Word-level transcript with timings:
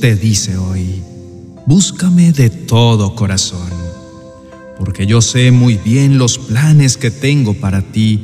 te 0.00 0.14
dice 0.14 0.56
hoy, 0.56 1.02
búscame 1.66 2.32
de 2.32 2.50
todo 2.50 3.14
corazón, 3.14 3.70
porque 4.78 5.06
yo 5.06 5.20
sé 5.20 5.50
muy 5.50 5.76
bien 5.76 6.18
los 6.18 6.38
planes 6.38 6.96
que 6.96 7.10
tengo 7.10 7.54
para 7.54 7.82
ti, 7.82 8.20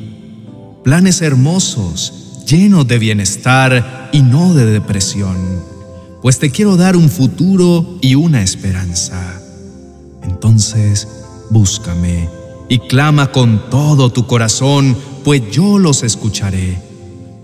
planes 0.84 1.21
hermosos, 1.21 2.45
llenos 2.46 2.87
de 2.87 2.99
bienestar 2.99 4.10
y 4.13 4.22
no 4.22 4.54
de 4.54 4.67
depresión, 4.67 5.37
pues 6.22 6.38
te 6.38 6.50
quiero 6.50 6.76
dar 6.76 6.96
un 6.96 7.08
futuro 7.08 7.99
y 8.00 8.14
una 8.14 8.42
esperanza. 8.42 9.41
Entonces, 10.22 11.09
búscame 11.50 12.28
y 12.68 12.78
clama 12.78 13.32
con 13.32 13.68
todo 13.68 14.10
tu 14.10 14.27
corazón, 14.27 14.96
pues 15.24 15.42
yo 15.50 15.78
los 15.78 16.02
escucharé. 16.02 16.78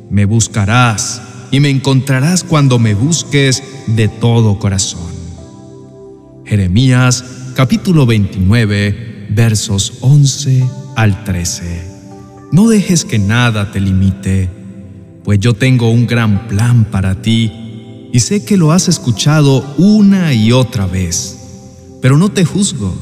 Me 0.09 0.25
buscarás 0.25 1.21
y 1.51 1.61
me 1.61 1.71
encontrarás 1.71 2.45
cuando 2.45 2.79
me 2.79 2.95
busques 2.95 3.63
de 3.87 4.09
todo 4.09 4.59
corazón. 4.59 5.11
Jeremías 6.45 7.25
capítulo 7.55 8.07
29 8.07 9.29
versos 9.31 9.95
11 10.01 10.65
al 10.97 11.25
13. 11.25 11.91
No 12.53 12.69
dejes 12.69 13.05
que 13.05 13.19
nada 13.19 13.71
te 13.71 13.81
limite, 13.81 14.49
pues 15.25 15.39
yo 15.39 15.55
tengo 15.55 15.91
un 15.91 16.07
gran 16.07 16.49
plan 16.49 16.85
para 16.85 17.23
ti 17.23 18.09
y 18.13 18.21
sé 18.21 18.45
que 18.45 18.57
lo 18.57 18.73
has 18.73 18.89
escuchado 18.89 19.75
una 19.79 20.33
y 20.35 20.53
otra 20.53 20.87
vez, 20.87 21.39
pero 22.03 22.19
no 22.19 22.31
te 22.31 22.45
juzgo 22.45 22.93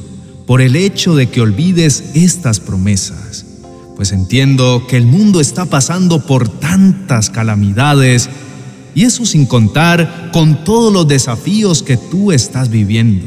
por 0.47 0.61
el 0.61 0.77
hecho 0.77 1.15
de 1.15 1.29
que 1.29 1.41
olvides 1.41 2.11
estas 2.15 2.61
promesas, 2.61 3.47
pues 3.99 4.13
entiendo 4.13 4.87
que 4.89 4.97
el 4.97 5.05
mundo 5.05 5.41
está 5.41 5.67
pasando 5.67 6.25
por 6.25 6.49
tantas 6.49 7.29
calamidades 7.29 8.31
y 8.95 9.05
eso 9.05 9.27
sin 9.27 9.45
contar 9.45 10.31
con 10.33 10.65
todos 10.65 10.91
los 10.91 11.07
desafíos 11.07 11.83
que 11.83 11.99
tú 11.99 12.33
estás 12.33 12.71
viviendo, 12.71 13.27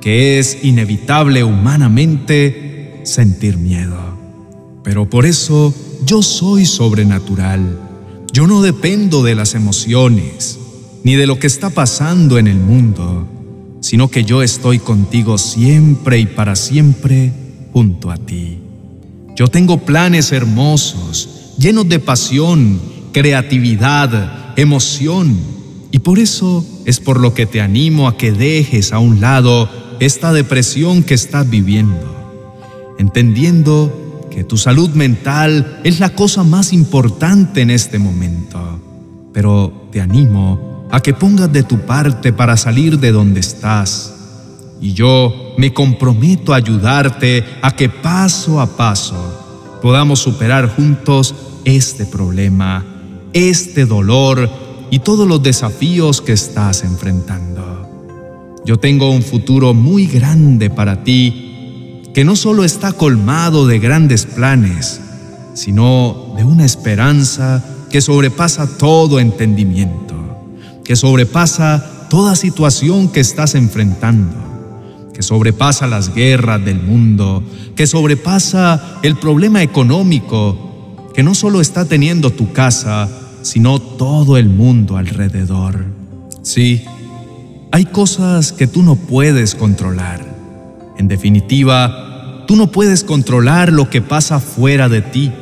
que 0.00 0.40
es 0.40 0.64
inevitable 0.64 1.44
humanamente 1.44 3.02
sentir 3.04 3.58
miedo. 3.58 4.18
Pero 4.82 5.08
por 5.08 5.24
eso 5.24 5.72
yo 6.04 6.20
soy 6.22 6.66
sobrenatural. 6.66 7.78
Yo 8.32 8.48
no 8.48 8.62
dependo 8.62 9.22
de 9.22 9.36
las 9.36 9.54
emociones 9.54 10.58
ni 11.04 11.14
de 11.14 11.28
lo 11.28 11.38
que 11.38 11.46
está 11.46 11.70
pasando 11.70 12.38
en 12.38 12.48
el 12.48 12.56
mundo 12.56 13.28
sino 13.84 14.08
que 14.08 14.24
yo 14.24 14.42
estoy 14.42 14.78
contigo 14.78 15.36
siempre 15.36 16.18
y 16.18 16.24
para 16.24 16.56
siempre 16.56 17.34
junto 17.70 18.10
a 18.10 18.16
ti. 18.16 18.63
Yo 19.36 19.48
tengo 19.48 19.78
planes 19.78 20.30
hermosos, 20.32 21.54
llenos 21.58 21.88
de 21.88 21.98
pasión, 21.98 22.80
creatividad, 23.12 24.56
emoción, 24.56 25.36
y 25.90 26.00
por 26.00 26.18
eso 26.18 26.64
es 26.84 27.00
por 27.00 27.20
lo 27.20 27.34
que 27.34 27.46
te 27.46 27.60
animo 27.60 28.08
a 28.08 28.16
que 28.16 28.32
dejes 28.32 28.92
a 28.92 28.98
un 28.98 29.20
lado 29.20 29.68
esta 30.00 30.32
depresión 30.32 31.02
que 31.02 31.14
estás 31.14 31.48
viviendo, 31.48 32.96
entendiendo 32.98 34.28
que 34.30 34.44
tu 34.44 34.56
salud 34.56 34.90
mental 34.90 35.80
es 35.84 36.00
la 36.00 36.10
cosa 36.10 36.42
más 36.42 36.72
importante 36.72 37.60
en 37.60 37.70
este 37.70 37.98
momento. 37.98 38.80
Pero 39.32 39.88
te 39.92 40.00
animo 40.00 40.88
a 40.90 41.00
que 41.00 41.14
pongas 41.14 41.52
de 41.52 41.62
tu 41.62 41.78
parte 41.80 42.32
para 42.32 42.56
salir 42.56 42.98
de 42.98 43.12
donde 43.12 43.40
estás. 43.40 44.13
Y 44.80 44.92
yo 44.92 45.54
me 45.56 45.72
comprometo 45.72 46.52
a 46.52 46.56
ayudarte 46.56 47.44
a 47.62 47.74
que 47.74 47.88
paso 47.88 48.60
a 48.60 48.76
paso 48.76 49.78
podamos 49.80 50.18
superar 50.20 50.74
juntos 50.74 51.34
este 51.64 52.06
problema, 52.06 52.84
este 53.32 53.86
dolor 53.86 54.50
y 54.90 54.98
todos 55.00 55.28
los 55.28 55.42
desafíos 55.42 56.20
que 56.20 56.32
estás 56.32 56.84
enfrentando. 56.84 58.62
Yo 58.64 58.78
tengo 58.78 59.10
un 59.10 59.22
futuro 59.22 59.74
muy 59.74 60.06
grande 60.06 60.70
para 60.70 61.04
ti 61.04 62.02
que 62.14 62.24
no 62.24 62.36
solo 62.36 62.64
está 62.64 62.92
colmado 62.92 63.66
de 63.66 63.78
grandes 63.78 64.24
planes, 64.24 65.00
sino 65.54 66.34
de 66.36 66.44
una 66.44 66.64
esperanza 66.64 67.64
que 67.90 68.00
sobrepasa 68.00 68.78
todo 68.78 69.20
entendimiento 69.20 70.14
que 70.84 70.96
sobrepasa 70.96 72.06
toda 72.10 72.36
situación 72.36 73.08
que 73.08 73.20
estás 73.20 73.54
enfrentando, 73.54 74.36
que 75.14 75.22
sobrepasa 75.22 75.86
las 75.86 76.14
guerras 76.14 76.64
del 76.64 76.82
mundo, 76.82 77.42
que 77.76 77.86
sobrepasa 77.86 78.98
el 79.02 79.16
problema 79.16 79.62
económico 79.62 80.64
que 81.14 81.22
no 81.22 81.34
solo 81.34 81.60
está 81.60 81.84
teniendo 81.84 82.30
tu 82.30 82.52
casa, 82.52 83.08
sino 83.42 83.78
todo 83.78 84.36
el 84.36 84.48
mundo 84.48 84.96
alrededor. 84.96 85.86
Sí, 86.42 86.82
hay 87.70 87.86
cosas 87.86 88.52
que 88.52 88.66
tú 88.66 88.82
no 88.82 88.96
puedes 88.96 89.54
controlar. 89.54 90.24
En 90.98 91.08
definitiva, 91.08 92.44
tú 92.46 92.56
no 92.56 92.70
puedes 92.72 93.04
controlar 93.04 93.72
lo 93.72 93.88
que 93.90 94.02
pasa 94.02 94.40
fuera 94.40 94.88
de 94.88 95.02
ti, 95.02 95.32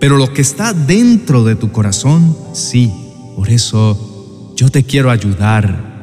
pero 0.00 0.16
lo 0.16 0.32
que 0.32 0.42
está 0.42 0.72
dentro 0.72 1.44
de 1.44 1.54
tu 1.54 1.70
corazón, 1.70 2.36
sí. 2.52 2.92
Por 3.36 3.50
eso, 3.50 4.52
yo 4.56 4.70
te 4.70 4.84
quiero 4.84 5.10
ayudar. 5.10 5.93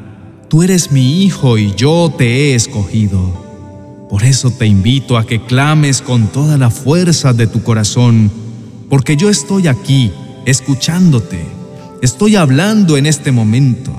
Tú 0.51 0.63
eres 0.63 0.91
mi 0.91 1.23
hijo 1.23 1.57
y 1.57 1.73
yo 1.75 2.13
te 2.17 2.25
he 2.25 2.55
escogido. 2.55 4.07
Por 4.09 4.25
eso 4.25 4.51
te 4.51 4.65
invito 4.65 5.17
a 5.17 5.25
que 5.25 5.41
clames 5.45 6.01
con 6.01 6.27
toda 6.27 6.57
la 6.57 6.69
fuerza 6.69 7.31
de 7.31 7.47
tu 7.47 7.63
corazón, 7.63 8.29
porque 8.89 9.15
yo 9.15 9.29
estoy 9.29 9.67
aquí, 9.67 10.11
escuchándote. 10.45 11.39
Estoy 12.01 12.35
hablando 12.35 12.97
en 12.97 13.05
este 13.05 13.31
momento. 13.31 13.93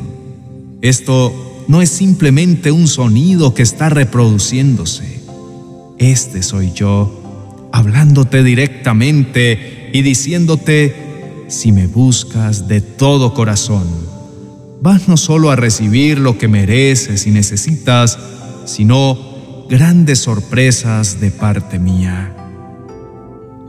Esto 0.82 1.64
no 1.68 1.80
es 1.80 1.88
simplemente 1.88 2.70
un 2.70 2.86
sonido 2.86 3.54
que 3.54 3.62
está 3.62 3.88
reproduciéndose. 3.88 5.22
Este 5.96 6.42
soy 6.42 6.72
yo, 6.74 7.70
hablándote 7.72 8.42
directamente 8.42 9.88
y 9.94 10.02
diciéndote, 10.02 11.46
si 11.48 11.72
me 11.72 11.86
buscas 11.86 12.68
de 12.68 12.82
todo 12.82 13.32
corazón, 13.32 14.11
vas 14.82 15.06
no 15.06 15.16
solo 15.16 15.52
a 15.52 15.56
recibir 15.56 16.18
lo 16.18 16.36
que 16.36 16.48
mereces 16.48 17.28
y 17.28 17.30
necesitas, 17.30 18.18
sino 18.64 19.64
grandes 19.70 20.18
sorpresas 20.18 21.20
de 21.20 21.30
parte 21.30 21.78
mía. 21.78 22.36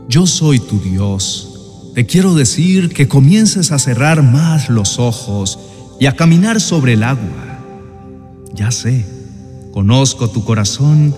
Yo 0.08 0.26
soy 0.26 0.58
tu 0.58 0.80
Dios. 0.80 1.92
Te 1.94 2.04
quiero 2.04 2.34
decir 2.34 2.92
que 2.92 3.06
comiences 3.06 3.70
a 3.70 3.78
cerrar 3.78 4.24
más 4.24 4.68
los 4.68 4.98
ojos 4.98 5.60
y 6.00 6.06
a 6.06 6.16
caminar 6.16 6.60
sobre 6.60 6.94
el 6.94 7.04
agua. 7.04 7.60
Ya 8.52 8.72
sé, 8.72 9.06
conozco 9.72 10.28
tu 10.28 10.44
corazón 10.44 11.14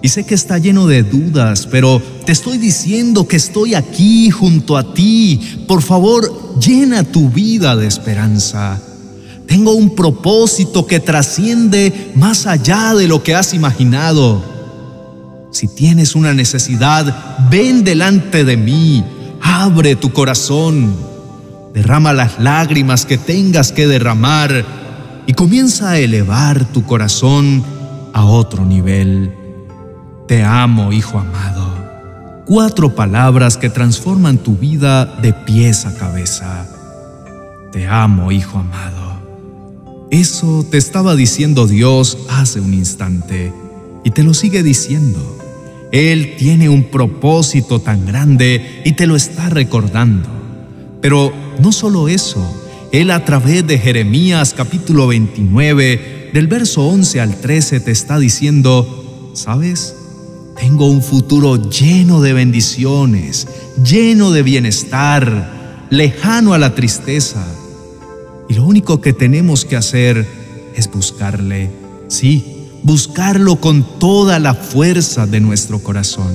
y 0.00 0.10
sé 0.10 0.24
que 0.24 0.36
está 0.36 0.58
lleno 0.58 0.86
de 0.86 1.02
dudas, 1.02 1.66
pero 1.66 2.00
te 2.24 2.30
estoy 2.30 2.56
diciendo 2.56 3.26
que 3.26 3.36
estoy 3.36 3.74
aquí 3.74 4.30
junto 4.30 4.76
a 4.76 4.94
ti. 4.94 5.40
Por 5.66 5.82
favor, 5.82 6.56
llena 6.60 7.02
tu 7.02 7.30
vida 7.30 7.74
de 7.74 7.88
esperanza. 7.88 8.80
Tengo 9.50 9.72
un 9.72 9.96
propósito 9.96 10.86
que 10.86 11.00
trasciende 11.00 12.12
más 12.14 12.46
allá 12.46 12.94
de 12.94 13.08
lo 13.08 13.24
que 13.24 13.34
has 13.34 13.52
imaginado. 13.52 14.40
Si 15.50 15.66
tienes 15.66 16.14
una 16.14 16.32
necesidad, 16.32 17.48
ven 17.50 17.82
delante 17.82 18.44
de 18.44 18.56
mí, 18.56 19.04
abre 19.42 19.96
tu 19.96 20.12
corazón, 20.12 20.94
derrama 21.74 22.12
las 22.12 22.38
lágrimas 22.38 23.04
que 23.04 23.18
tengas 23.18 23.72
que 23.72 23.88
derramar 23.88 24.64
y 25.26 25.32
comienza 25.32 25.90
a 25.90 25.98
elevar 25.98 26.66
tu 26.66 26.84
corazón 26.84 27.64
a 28.12 28.24
otro 28.26 28.64
nivel. 28.64 29.34
Te 30.28 30.44
amo, 30.44 30.92
hijo 30.92 31.18
amado. 31.18 31.74
Cuatro 32.46 32.94
palabras 32.94 33.56
que 33.56 33.68
transforman 33.68 34.38
tu 34.38 34.56
vida 34.56 35.06
de 35.06 35.32
pies 35.32 35.86
a 35.86 35.94
cabeza. 35.96 36.68
Te 37.72 37.88
amo, 37.88 38.30
hijo 38.30 38.56
amado. 38.56 39.09
Eso 40.10 40.66
te 40.68 40.76
estaba 40.76 41.14
diciendo 41.14 41.68
Dios 41.68 42.18
hace 42.28 42.58
un 42.58 42.74
instante 42.74 43.52
y 44.02 44.10
te 44.10 44.24
lo 44.24 44.34
sigue 44.34 44.64
diciendo. 44.64 45.38
Él 45.92 46.34
tiene 46.36 46.68
un 46.68 46.82
propósito 46.82 47.80
tan 47.80 48.06
grande 48.06 48.82
y 48.84 48.92
te 48.92 49.06
lo 49.06 49.14
está 49.14 49.50
recordando. 49.50 50.28
Pero 51.00 51.32
no 51.60 51.70
solo 51.70 52.08
eso, 52.08 52.44
Él 52.90 53.12
a 53.12 53.24
través 53.24 53.64
de 53.68 53.78
Jeremías 53.78 54.52
capítulo 54.52 55.06
29, 55.06 56.30
del 56.34 56.48
verso 56.48 56.88
11 56.88 57.20
al 57.20 57.36
13, 57.36 57.78
te 57.78 57.92
está 57.92 58.18
diciendo, 58.18 59.30
¿sabes? 59.34 59.94
Tengo 60.58 60.90
un 60.90 61.02
futuro 61.02 61.70
lleno 61.70 62.20
de 62.20 62.32
bendiciones, 62.32 63.46
lleno 63.84 64.32
de 64.32 64.42
bienestar, 64.42 65.86
lejano 65.88 66.52
a 66.52 66.58
la 66.58 66.74
tristeza 66.74 67.46
y 68.50 68.54
lo 68.54 68.64
único 68.64 69.00
que 69.00 69.14
tenemos 69.14 69.64
que 69.64 69.76
hacer 69.76 70.26
es 70.76 70.90
buscarle, 70.90 71.70
sí, 72.08 72.66
buscarlo 72.82 73.56
con 73.56 73.98
toda 73.98 74.38
la 74.38 74.52
fuerza 74.52 75.26
de 75.26 75.40
nuestro 75.40 75.78
corazón. 75.78 76.34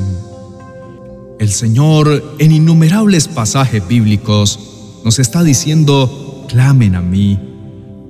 El 1.39 1.51
Señor 1.51 2.35
en 2.39 2.51
innumerables 2.51 3.27
pasajes 3.27 3.87
bíblicos 3.87 4.59
nos 5.03 5.19
está 5.19 5.43
diciendo, 5.43 6.47
clamen 6.49 6.95
a 6.95 7.01
mí, 7.01 7.37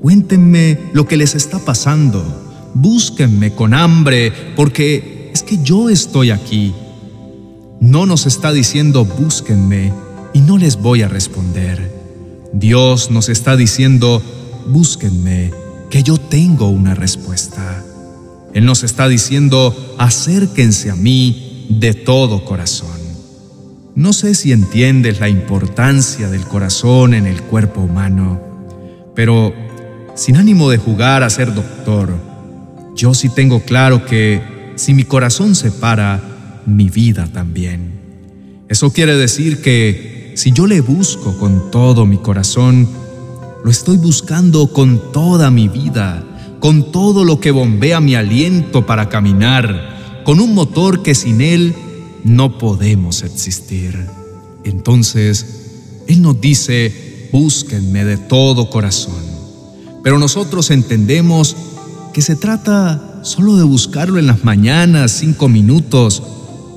Cuéntenme 0.05 0.77
lo 0.93 1.07
que 1.07 1.17
les 1.17 1.33
está 1.33 1.57
pasando. 1.57 2.23
Búsquenme 2.75 3.55
con 3.55 3.73
hambre, 3.73 4.31
porque 4.55 5.31
es 5.33 5.41
que 5.41 5.57
yo 5.63 5.89
estoy 5.89 6.29
aquí. 6.29 6.75
No 7.79 8.05
nos 8.05 8.27
está 8.27 8.51
diciendo 8.51 9.03
búsquenme 9.03 9.91
y 10.31 10.41
no 10.41 10.59
les 10.59 10.79
voy 10.79 11.01
a 11.01 11.07
responder. 11.07 11.94
Dios 12.57 13.11
nos 13.11 13.27
está 13.29 13.57
diciendo 13.57 14.21
búsquenme, 14.67 15.51
que 15.89 16.03
yo 16.03 16.17
tengo 16.17 16.69
una 16.69 16.95
respuesta. 16.95 17.83
Él 18.53 18.65
nos 18.65 18.83
está 18.83 19.07
diciendo 19.07 19.95
acérquense 19.97 20.89
a 20.89 20.95
mí 20.95 21.67
de 21.69 21.93
todo 21.93 22.45
corazón. 22.45 22.95
No 23.95 24.13
sé 24.13 24.35
si 24.35 24.51
entiendes 24.51 25.19
la 25.19 25.29
importancia 25.29 26.29
del 26.29 26.45
corazón 26.45 27.13
en 27.13 27.25
el 27.25 27.41
cuerpo 27.41 27.81
humano, 27.81 28.41
pero 29.15 29.53
sin 30.15 30.37
ánimo 30.37 30.69
de 30.69 30.77
jugar 30.77 31.23
a 31.23 31.29
ser 31.29 31.53
doctor, 31.53 32.17
yo 32.95 33.13
sí 33.13 33.29
tengo 33.29 33.61
claro 33.61 34.05
que 34.05 34.41
si 34.75 34.93
mi 34.93 35.03
corazón 35.03 35.55
se 35.55 35.71
para, 35.71 36.61
mi 36.65 36.89
vida 36.89 37.29
también. 37.31 37.91
Eso 38.67 38.91
quiere 38.91 39.15
decir 39.15 39.61
que 39.61 40.25
si 40.35 40.51
yo 40.51 40.67
le 40.67 40.81
busco 40.81 41.37
con 41.37 41.71
todo 41.71 42.05
mi 42.05 42.17
corazón, 42.17 42.87
lo 43.63 43.71
estoy 43.71 43.97
buscando 43.97 44.67
con 44.67 45.11
toda 45.11 45.49
mi 45.49 45.67
vida, 45.67 46.23
con 46.59 46.91
todo 46.91 47.23
lo 47.23 47.39
que 47.39 47.51
bombea 47.51 47.99
mi 47.99 48.15
aliento 48.15 48.85
para 48.85 49.09
caminar, 49.09 50.23
con 50.25 50.39
un 50.39 50.53
motor 50.53 51.01
que 51.01 51.15
sin 51.15 51.41
él 51.41 51.73
no 52.25 52.57
podemos 52.57 53.23
existir. 53.23 54.07
Entonces, 54.65 55.45
Él 56.07 56.21
nos 56.21 56.41
dice, 56.41 57.29
búsquenme 57.31 58.03
de 58.03 58.17
todo 58.17 58.69
corazón. 58.69 59.23
Pero 60.03 60.19
nosotros 60.19 60.71
entendemos 60.71 61.55
que 62.13 62.21
se 62.21 62.35
trata 62.35 63.21
solo 63.23 63.55
de 63.55 63.63
buscarlo 63.63 64.19
en 64.19 64.27
las 64.27 64.43
mañanas, 64.43 65.11
cinco 65.11 65.47
minutos, 65.47 66.21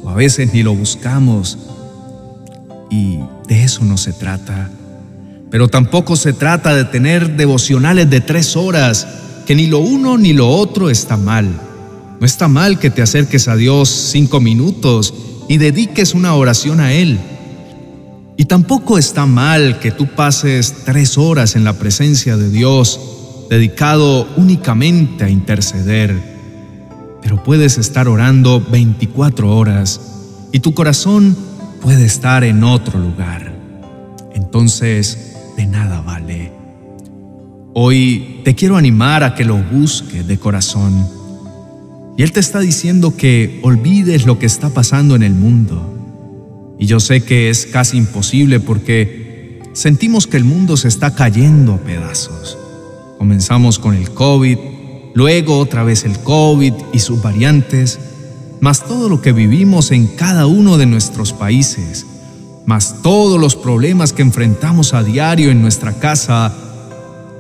o 0.05 0.09
a 0.11 0.15
veces 0.15 0.53
ni 0.53 0.63
lo 0.63 0.75
buscamos. 0.75 1.59
Y 2.91 3.19
de 3.49 3.65
eso 3.65 3.85
no 3.85 3.97
se 3.97 4.13
trata. 4.13 4.71
Pero 5.51 5.69
tampoco 5.69 6.15
se 6.17 6.35
trata 6.35 6.75
de 6.75 6.85
tener 6.85 7.37
devocionales 7.37 8.09
de 8.11 8.21
tres 8.21 8.55
horas, 8.55 9.07
que 9.47 9.55
ni 9.55 9.67
lo 9.67 9.79
uno 9.79 10.19
ni 10.19 10.35
lo 10.35 10.49
otro 10.49 10.91
está 10.91 11.17
mal. 11.17 11.49
No 12.21 12.27
está 12.27 12.49
mal 12.49 12.79
que 12.79 12.91
te 12.91 13.01
acerques 13.01 13.49
a 13.49 13.57
Dios 13.57 13.89
cinco 13.89 14.41
minutos 14.41 15.15
y 15.49 15.57
dediques 15.57 16.15
una 16.15 16.35
oración 16.35 16.81
a 16.81 16.93
Él. 16.93 17.19
Y 18.37 18.45
tampoco 18.45 18.99
está 18.99 19.25
mal 19.25 19.79
que 19.81 19.91
tú 19.91 20.07
pases 20.09 20.85
tres 20.85 21.17
horas 21.17 21.57
en 21.57 21.65
la 21.65 21.73
presencia 21.73 22.37
de 22.37 22.51
Dios, 22.51 23.01
dedicado 23.49 24.29
únicamente 24.37 25.25
a 25.25 25.31
interceder. 25.31 26.15
Pero 27.23 27.43
puedes 27.43 27.79
estar 27.79 28.09
orando 28.09 28.61
24 28.71 29.57
horas 29.57 30.01
y 30.53 30.61
tu 30.61 30.75
corazón 30.75 31.48
puede 31.83 32.05
estar 32.05 32.45
en 32.45 32.65
otro 32.65 32.99
lugar. 32.99 33.53
Entonces, 34.35 35.37
de 35.57 35.67
nada 35.67 36.01
vale. 36.01 36.53
Hoy 37.75 38.41
te 38.45 38.55
quiero 38.55 38.77
animar 38.77 39.23
a 39.23 39.35
que 39.35 39.45
lo 39.45 39.57
busques 39.57 40.27
de 40.27 40.39
corazón 40.39 41.19
y 42.19 42.25
Él 42.25 42.33
te 42.33 42.41
está 42.41 42.59
diciendo 42.59 43.17
que 43.17 43.61
olvides 43.63 44.27
lo 44.27 44.41
que 44.41 44.47
está 44.47 44.71
pasando 44.71 45.15
en 45.15 45.23
el 45.23 45.35
mundo. 45.35 46.77
Y 46.77 46.87
yo 46.87 46.99
sé 46.99 47.23
que 47.23 47.49
es 47.49 47.67
casi 47.67 47.97
imposible 47.97 48.59
porque 48.59 49.61
sentimos 49.73 50.27
que 50.27 50.37
el 50.37 50.43
mundo 50.43 50.77
se 50.77 50.89
está 50.89 51.15
cayendo 51.15 51.75
a 51.75 51.79
pedazos. 51.79 52.59
Comenzamos 53.19 53.79
con 53.79 53.95
el 53.95 54.11
COVID, 54.11 54.59
luego 55.15 55.61
otra 55.61 55.85
vez 55.85 56.05
el 56.05 56.19
COVID 56.19 56.73
y 56.93 56.99
sus 56.99 57.23
variantes, 57.23 58.01
más 58.61 58.85
todo 58.85 59.09
lo 59.09 59.21
que 59.21 59.33
vivimos 59.33 59.91
en 59.91 60.07
cada 60.07 60.47
uno 60.47 60.79
de 60.79 60.87
nuestros 60.87 61.33
países, 61.33 62.07
más 62.67 63.03
todos 63.03 63.41
los 63.41 63.57
problemas 63.57 64.13
que 64.13 64.23
enfrentamos 64.23 64.95
a 64.95 65.03
diario 65.03 65.51
en 65.51 65.63
nuestra 65.63 65.95
casa. 65.95 66.53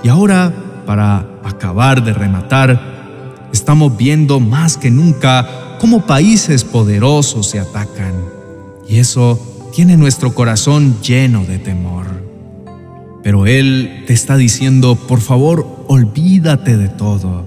Y 0.02 0.08
ahora, 0.08 0.52
para 0.86 1.26
acabar 1.44 2.04
de 2.04 2.12
rematar, 2.12 3.48
estamos 3.52 3.96
viendo 3.96 4.40
más 4.40 4.76
que 4.76 4.90
nunca 4.90 5.76
cómo 5.80 6.06
países 6.06 6.64
poderosos 6.64 7.48
se 7.48 7.58
atacan. 7.58 8.14
Y 8.88 8.98
eso 8.98 9.38
tiene 9.74 9.96
nuestro 9.96 10.34
corazón 10.34 10.96
lleno 11.02 11.44
de 11.44 11.58
temor. 11.58 12.06
Pero 13.22 13.46
Él 13.46 14.04
te 14.06 14.12
está 14.12 14.36
diciendo, 14.36 14.96
por 14.96 15.20
favor, 15.20 15.84
olvídate 15.88 16.76
de 16.76 16.88
todo. 16.88 17.44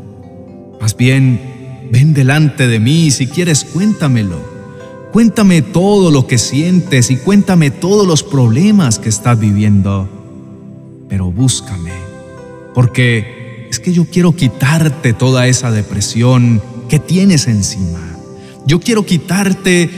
Más 0.80 0.96
bien, 0.96 1.51
ven 1.92 2.14
delante 2.14 2.68
de 2.68 2.80
mí 2.80 3.08
y 3.08 3.12
si 3.12 3.28
quieres 3.28 3.66
cuéntamelo. 3.66 4.50
Cuéntame 5.12 5.62
todo 5.62 6.10
lo 6.10 6.26
que 6.26 6.38
sientes 6.38 7.12
y 7.12 7.18
cuéntame 7.18 7.70
todos 7.70 8.08
los 8.08 8.24
problemas 8.24 8.98
que 8.98 9.10
estás 9.10 9.38
viviendo. 9.38 10.08
Pero 11.10 11.30
búscame, 11.32 11.92
porque 12.74 13.68
es 13.70 13.80
que 13.80 13.92
yo 13.92 14.06
quiero 14.06 14.34
quitarte 14.34 15.12
toda 15.12 15.48
esa 15.48 15.70
depresión 15.70 16.62
que 16.88 17.00
tienes 17.00 17.48
encima. 17.48 18.00
Yo 18.66 18.80
quiero 18.80 19.06
quitarte 19.06 19.90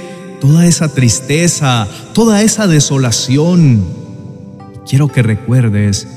toda 0.42 0.66
esa 0.66 0.92
tristeza, 0.94 1.88
toda 2.14 2.42
esa 2.42 2.66
desolación. 2.66 3.86
Quiero 4.90 5.10
que 5.10 5.22
recuerdes 5.22 6.08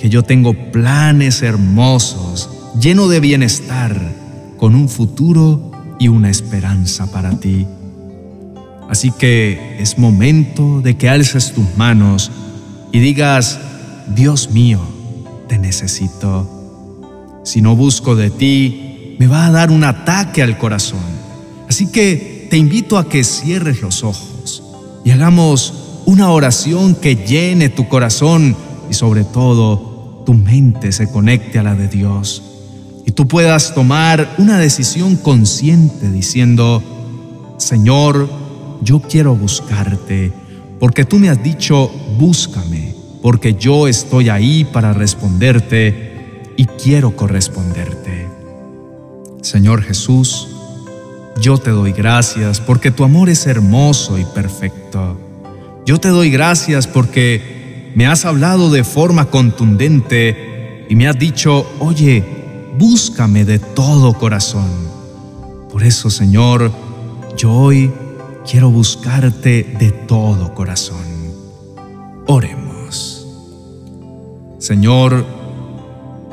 que 0.00 0.08
yo 0.08 0.22
tengo 0.22 0.54
planes 0.72 1.42
hermosos, 1.42 2.48
lleno 2.80 3.08
de 3.08 3.20
bienestar, 3.20 4.27
con 4.58 4.74
un 4.74 4.88
futuro 4.88 5.70
y 5.98 6.08
una 6.08 6.28
esperanza 6.28 7.10
para 7.10 7.38
ti. 7.38 7.66
Así 8.90 9.10
que 9.10 9.76
es 9.78 9.98
momento 9.98 10.80
de 10.80 10.96
que 10.96 11.08
alces 11.08 11.52
tus 11.52 11.76
manos 11.76 12.30
y 12.92 13.00
digas, 13.00 13.58
Dios 14.14 14.50
mío, 14.50 14.80
te 15.48 15.58
necesito. 15.58 16.48
Si 17.44 17.60
no 17.62 17.76
busco 17.76 18.16
de 18.16 18.30
ti, 18.30 19.16
me 19.18 19.26
va 19.26 19.46
a 19.46 19.50
dar 19.50 19.70
un 19.70 19.84
ataque 19.84 20.42
al 20.42 20.58
corazón. 20.58 21.00
Así 21.68 21.90
que 21.90 22.46
te 22.50 22.56
invito 22.56 22.98
a 22.98 23.08
que 23.08 23.24
cierres 23.24 23.82
los 23.82 24.02
ojos 24.02 24.62
y 25.04 25.10
hagamos 25.10 26.02
una 26.06 26.30
oración 26.30 26.94
que 26.94 27.16
llene 27.16 27.68
tu 27.68 27.88
corazón 27.88 28.56
y 28.90 28.94
sobre 28.94 29.24
todo 29.24 30.22
tu 30.24 30.32
mente 30.34 30.92
se 30.92 31.10
conecte 31.10 31.58
a 31.58 31.62
la 31.62 31.74
de 31.74 31.88
Dios. 31.88 32.42
Y 33.08 33.12
tú 33.12 33.26
puedas 33.26 33.72
tomar 33.72 34.34
una 34.36 34.58
decisión 34.58 35.16
consciente 35.16 36.10
diciendo, 36.10 36.82
Señor, 37.56 38.28
yo 38.82 39.00
quiero 39.00 39.34
buscarte, 39.34 40.30
porque 40.78 41.06
tú 41.06 41.18
me 41.18 41.30
has 41.30 41.42
dicho, 41.42 41.90
búscame, 42.18 42.94
porque 43.22 43.54
yo 43.54 43.88
estoy 43.88 44.28
ahí 44.28 44.62
para 44.62 44.92
responderte 44.92 46.50
y 46.58 46.66
quiero 46.66 47.16
corresponderte. 47.16 48.28
Señor 49.40 49.80
Jesús, 49.80 50.46
yo 51.40 51.56
te 51.56 51.70
doy 51.70 51.92
gracias 51.92 52.60
porque 52.60 52.90
tu 52.90 53.04
amor 53.04 53.30
es 53.30 53.46
hermoso 53.46 54.18
y 54.18 54.26
perfecto. 54.26 55.18
Yo 55.86 55.98
te 55.98 56.08
doy 56.08 56.30
gracias 56.30 56.86
porque 56.86 57.90
me 57.94 58.06
has 58.06 58.26
hablado 58.26 58.70
de 58.70 58.84
forma 58.84 59.30
contundente 59.30 60.84
y 60.90 60.94
me 60.94 61.08
has 61.08 61.18
dicho, 61.18 61.66
oye, 61.78 62.36
búscame 62.78 63.44
de 63.44 63.58
todo 63.58 64.14
corazón. 64.14 64.70
Por 65.70 65.82
eso, 65.82 66.08
Señor, 66.10 66.70
yo 67.36 67.52
hoy 67.52 67.92
quiero 68.48 68.70
buscarte 68.70 69.76
de 69.78 69.90
todo 69.90 70.54
corazón. 70.54 71.04
Oremos. 72.26 73.26
Señor, 74.58 75.26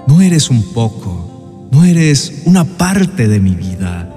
no 0.07 0.21
eres 0.21 0.49
un 0.49 0.63
poco, 0.73 1.67
no 1.71 1.83
eres 1.83 2.43
una 2.45 2.63
parte 2.63 3.27
de 3.27 3.39
mi 3.39 3.55
vida, 3.55 4.09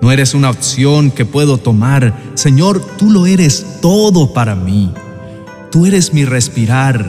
no 0.00 0.12
eres 0.12 0.34
una 0.34 0.50
opción 0.50 1.10
que 1.10 1.24
puedo 1.24 1.58
tomar. 1.58 2.14
Señor, 2.34 2.80
tú 2.96 3.10
lo 3.10 3.26
eres 3.26 3.80
todo 3.80 4.32
para 4.32 4.54
mí. 4.54 4.92
Tú 5.70 5.84
eres 5.84 6.14
mi 6.14 6.24
respirar. 6.24 7.04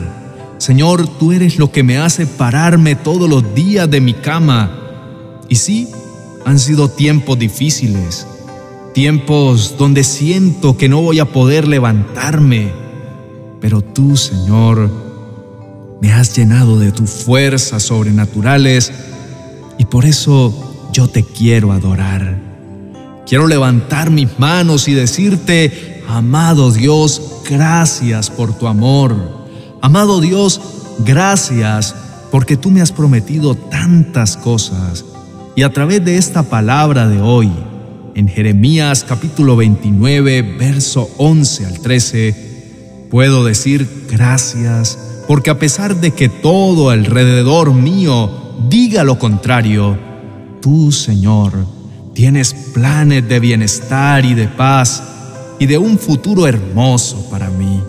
Señor, 0.58 1.08
tú 1.18 1.32
eres 1.32 1.56
lo 1.58 1.70
que 1.70 1.82
me 1.82 1.98
hace 1.98 2.26
pararme 2.26 2.96
todos 2.96 3.30
los 3.30 3.54
días 3.54 3.88
de 3.90 4.00
mi 4.00 4.12
cama. 4.12 4.70
Y 5.48 5.54
sí, 5.54 5.88
han 6.44 6.58
sido 6.58 6.88
tiempos 6.88 7.38
difíciles, 7.38 8.26
tiempos 8.92 9.76
donde 9.78 10.02
siento 10.02 10.76
que 10.76 10.88
no 10.88 11.00
voy 11.00 11.20
a 11.20 11.26
poder 11.26 11.68
levantarme, 11.68 12.72
pero 13.60 13.82
tú, 13.82 14.16
Señor, 14.16 14.90
me 16.00 16.12
has 16.12 16.36
llenado 16.36 16.78
de 16.78 16.92
tus 16.92 17.10
fuerzas 17.10 17.82
sobrenaturales 17.84 18.92
y 19.78 19.84
por 19.84 20.04
eso 20.04 20.90
yo 20.92 21.08
te 21.08 21.22
quiero 21.22 21.72
adorar. 21.72 22.38
Quiero 23.26 23.46
levantar 23.46 24.10
mis 24.10 24.38
manos 24.38 24.88
y 24.88 24.94
decirte, 24.94 26.02
amado 26.08 26.72
Dios, 26.72 27.42
gracias 27.48 28.30
por 28.30 28.56
tu 28.58 28.66
amor. 28.66 29.37
Amado 29.80 30.20
Dios, 30.20 30.60
gracias 31.04 31.94
porque 32.30 32.56
tú 32.56 32.70
me 32.70 32.80
has 32.80 32.92
prometido 32.92 33.54
tantas 33.54 34.36
cosas 34.36 35.04
y 35.54 35.62
a 35.62 35.72
través 35.72 36.04
de 36.04 36.16
esta 36.16 36.42
palabra 36.42 37.08
de 37.08 37.20
hoy, 37.20 37.50
en 38.14 38.28
Jeremías 38.28 39.04
capítulo 39.08 39.56
29, 39.56 40.42
verso 40.58 41.08
11 41.18 41.66
al 41.66 41.78
13, 41.80 43.06
puedo 43.10 43.44
decir 43.44 44.06
gracias 44.10 44.98
porque 45.28 45.50
a 45.50 45.58
pesar 45.58 46.00
de 46.00 46.12
que 46.12 46.28
todo 46.28 46.90
alrededor 46.90 47.72
mío 47.72 48.30
diga 48.68 49.04
lo 49.04 49.18
contrario, 49.18 49.96
tú, 50.60 50.90
Señor, 50.90 51.52
tienes 52.14 52.52
planes 52.52 53.28
de 53.28 53.38
bienestar 53.38 54.24
y 54.24 54.34
de 54.34 54.48
paz 54.48 55.02
y 55.60 55.66
de 55.66 55.78
un 55.78 55.98
futuro 55.98 56.46
hermoso 56.46 57.28
para 57.30 57.48
mí. 57.50 57.80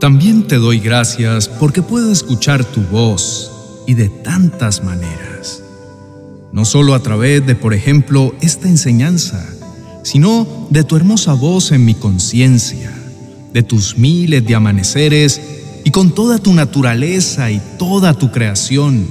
También 0.00 0.46
te 0.46 0.56
doy 0.56 0.78
gracias 0.78 1.48
porque 1.48 1.82
puedo 1.82 2.12
escuchar 2.12 2.64
tu 2.64 2.82
voz 2.82 3.50
y 3.84 3.94
de 3.94 4.08
tantas 4.08 4.84
maneras. 4.84 5.64
No 6.52 6.64
solo 6.64 6.94
a 6.94 7.00
través 7.00 7.44
de, 7.44 7.56
por 7.56 7.74
ejemplo, 7.74 8.32
esta 8.40 8.68
enseñanza, 8.68 9.44
sino 10.04 10.68
de 10.70 10.84
tu 10.84 10.94
hermosa 10.94 11.32
voz 11.32 11.72
en 11.72 11.84
mi 11.84 11.94
conciencia, 11.94 12.92
de 13.52 13.64
tus 13.64 13.98
miles 13.98 14.46
de 14.46 14.54
amaneceres 14.54 15.40
y 15.84 15.90
con 15.90 16.14
toda 16.14 16.38
tu 16.38 16.54
naturaleza 16.54 17.50
y 17.50 17.60
toda 17.76 18.14
tu 18.14 18.30
creación. 18.30 19.04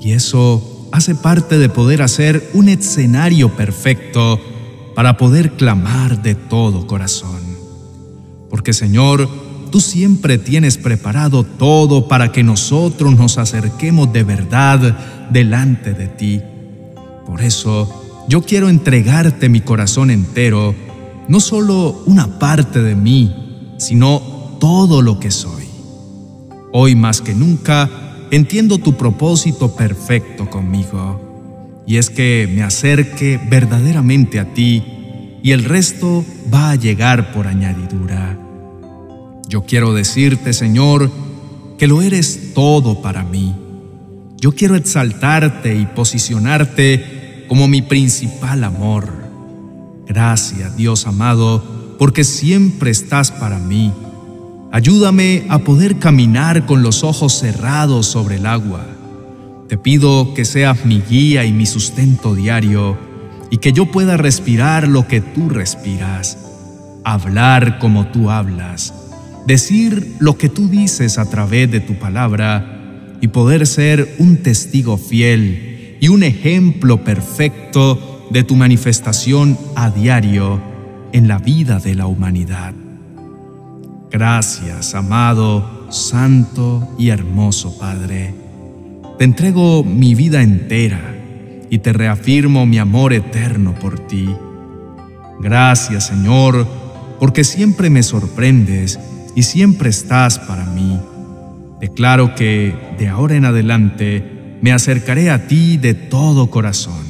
Y 0.00 0.12
eso 0.12 0.88
hace 0.92 1.14
parte 1.14 1.58
de 1.58 1.68
poder 1.68 2.00
hacer 2.00 2.50
un 2.54 2.70
escenario 2.70 3.54
perfecto 3.54 4.40
para 4.94 5.18
poder 5.18 5.52
clamar 5.52 6.22
de 6.22 6.34
todo 6.34 6.86
corazón. 6.86 7.40
Porque 8.48 8.72
Señor, 8.72 9.28
tú 9.70 9.80
siempre 9.80 10.38
tienes 10.38 10.76
preparado 10.76 11.44
todo 11.44 12.08
para 12.08 12.32
que 12.32 12.42
nosotros 12.42 13.16
nos 13.16 13.38
acerquemos 13.38 14.12
de 14.12 14.24
verdad 14.24 15.28
delante 15.30 15.92
de 15.92 16.06
ti. 16.08 16.40
Por 17.26 17.42
eso, 17.42 18.24
yo 18.28 18.42
quiero 18.42 18.68
entregarte 18.68 19.48
mi 19.48 19.60
corazón 19.60 20.10
entero, 20.10 20.74
no 21.28 21.40
solo 21.40 22.02
una 22.06 22.38
parte 22.38 22.82
de 22.82 22.94
mí, 22.94 23.74
sino 23.78 24.20
todo 24.60 25.02
lo 25.02 25.20
que 25.20 25.30
soy. 25.30 25.64
Hoy 26.72 26.94
más 26.94 27.20
que 27.20 27.34
nunca, 27.34 27.88
entiendo 28.30 28.78
tu 28.78 28.96
propósito 28.96 29.74
perfecto 29.74 30.50
conmigo, 30.50 31.82
y 31.86 31.96
es 31.96 32.10
que 32.10 32.48
me 32.52 32.62
acerque 32.62 33.40
verdaderamente 33.48 34.38
a 34.38 34.52
ti, 34.52 34.82
y 35.42 35.52
el 35.52 35.64
resto 35.64 36.24
va 36.52 36.70
a 36.70 36.76
llegar 36.76 37.32
por 37.32 37.46
añadidura. 37.46 38.49
Yo 39.50 39.64
quiero 39.64 39.92
decirte, 39.92 40.52
Señor, 40.52 41.10
que 41.76 41.88
lo 41.88 42.02
eres 42.02 42.54
todo 42.54 43.02
para 43.02 43.24
mí. 43.24 43.52
Yo 44.36 44.52
quiero 44.52 44.76
exaltarte 44.76 45.74
y 45.74 45.86
posicionarte 45.86 47.46
como 47.48 47.66
mi 47.66 47.82
principal 47.82 48.62
amor. 48.62 49.12
Gracias, 50.06 50.76
Dios 50.76 51.04
amado, 51.08 51.96
porque 51.98 52.22
siempre 52.22 52.92
estás 52.92 53.32
para 53.32 53.58
mí. 53.58 53.92
Ayúdame 54.70 55.46
a 55.48 55.58
poder 55.58 55.98
caminar 55.98 56.64
con 56.64 56.84
los 56.84 57.02
ojos 57.02 57.36
cerrados 57.36 58.06
sobre 58.06 58.36
el 58.36 58.46
agua. 58.46 58.86
Te 59.68 59.76
pido 59.76 60.32
que 60.32 60.44
seas 60.44 60.84
mi 60.84 61.00
guía 61.00 61.44
y 61.44 61.52
mi 61.52 61.66
sustento 61.66 62.36
diario 62.36 62.96
y 63.50 63.56
que 63.56 63.72
yo 63.72 63.86
pueda 63.86 64.16
respirar 64.16 64.86
lo 64.86 65.08
que 65.08 65.20
tú 65.20 65.48
respiras, 65.48 66.38
hablar 67.02 67.80
como 67.80 68.06
tú 68.06 68.30
hablas 68.30 68.94
decir 69.50 70.14
lo 70.20 70.38
que 70.38 70.48
tú 70.48 70.68
dices 70.68 71.18
a 71.18 71.28
través 71.28 71.68
de 71.68 71.80
tu 71.80 71.94
palabra 71.94 73.16
y 73.20 73.26
poder 73.26 73.66
ser 73.66 74.14
un 74.20 74.36
testigo 74.36 74.96
fiel 74.96 75.96
y 76.00 76.06
un 76.06 76.22
ejemplo 76.22 77.02
perfecto 77.02 78.28
de 78.30 78.44
tu 78.44 78.54
manifestación 78.54 79.58
a 79.74 79.90
diario 79.90 80.62
en 81.12 81.26
la 81.26 81.38
vida 81.38 81.80
de 81.80 81.96
la 81.96 82.06
humanidad. 82.06 82.74
Gracias, 84.08 84.94
amado, 84.94 85.88
santo 85.90 86.88
y 86.96 87.08
hermoso 87.08 87.76
Padre. 87.76 88.32
Te 89.18 89.24
entrego 89.24 89.82
mi 89.82 90.14
vida 90.14 90.42
entera 90.42 91.16
y 91.70 91.78
te 91.78 91.92
reafirmo 91.92 92.66
mi 92.66 92.78
amor 92.78 93.12
eterno 93.12 93.74
por 93.74 93.98
ti. 93.98 94.28
Gracias, 95.40 96.06
Señor, 96.06 96.68
porque 97.18 97.42
siempre 97.42 97.90
me 97.90 98.04
sorprendes 98.04 99.00
y 99.34 99.42
siempre 99.42 99.90
estás 99.90 100.38
para 100.38 100.64
mí. 100.66 100.98
Declaro 101.80 102.34
que 102.34 102.74
de 102.98 103.08
ahora 103.08 103.36
en 103.36 103.44
adelante 103.44 104.58
me 104.60 104.72
acercaré 104.72 105.30
a 105.30 105.46
ti 105.46 105.76
de 105.76 105.94
todo 105.94 106.50
corazón. 106.50 107.04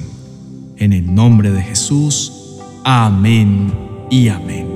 En 0.77 0.93
el 0.93 1.15
nombre 1.15 1.50
de 1.50 1.62
Jesús, 1.62 2.33
amén 2.85 3.73
y 4.11 4.29
amén. 4.29 4.70